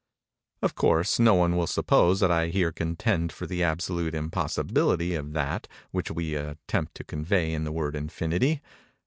Of 0.63 0.73
course, 0.73 1.19
no 1.19 1.35
one 1.35 1.55
will 1.55 1.67
suppose 1.67 2.21
that 2.21 2.31
I 2.31 2.47
here 2.47 2.71
contend 2.71 3.31
for 3.31 3.45
the 3.45 3.61
absolute 3.61 4.15
impossibility 4.15 5.13
of 5.13 5.33
that 5.33 5.67
which 5.91 6.09
we 6.09 6.33
attempt 6.33 6.95
to 6.95 7.03
convey 7.03 7.53
in 7.53 7.65
the 7.65 7.71
word 7.71 7.95
"Infinity." 7.95 8.63